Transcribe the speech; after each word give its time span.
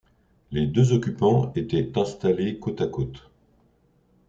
Les 0.51 0.65
deux 0.65 0.93
occupants 0.93 1.51
étaient 1.53 1.91
installés 1.95 2.57
côte 2.57 2.81
à 2.81 2.87
côte. 2.87 3.29